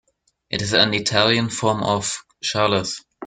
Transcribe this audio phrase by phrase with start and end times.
[0.49, 3.01] It is an Italian form of Charles.